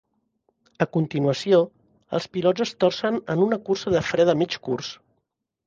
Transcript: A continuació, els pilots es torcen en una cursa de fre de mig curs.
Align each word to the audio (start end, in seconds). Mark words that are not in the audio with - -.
A 0.85 0.87
continuació, 0.95 1.59
els 2.19 2.27
pilots 2.37 2.65
es 2.67 2.73
torcen 2.85 3.21
en 3.37 3.45
una 3.47 3.61
cursa 3.71 3.97
de 3.99 4.05
fre 4.11 4.29
de 4.33 4.39
mig 4.43 4.59
curs. 4.69 4.93